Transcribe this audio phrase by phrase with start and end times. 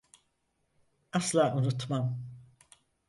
[1.11, 2.05] Asla unutmam.